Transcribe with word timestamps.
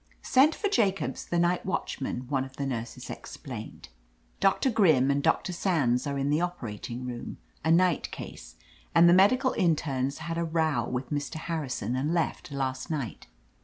Sent 0.23 0.55
for 0.55 0.67
Jacobs, 0.67 1.23
the 1.25 1.37
night 1.37 1.63
watchman," 1.63 2.21
one 2.27 2.43
o£ 2.43 2.55
the 2.55 2.65
nurses 2.65 3.07
explained. 3.11 3.87
"Doctor 4.39 4.71
Grimm 4.71 5.11
and 5.11 5.21
Doctor 5.21 5.53
Sands 5.53 6.07
are 6.07 6.17
in 6.17 6.31
the 6.31 6.41
operating 6.41 7.05
room— 7.05 7.37
z 7.63 7.71
night 7.71 8.09
case, 8.09 8.55
and 8.95 9.07
the 9.07 9.13
medical 9.13 9.53
internes 9.53 10.17
had 10.17 10.39
a 10.39 10.43
row 10.43 10.89
with 10.89 11.11
Mr. 11.11 11.35
Harrison 11.35 11.95
and 11.95 12.15
left 12.15 12.51
last 12.51 12.89
night. 12.89 13.27